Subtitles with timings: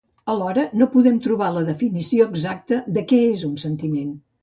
[0.31, 4.15] Alhora, no poden trobar la definició exacta de què és un sentiment.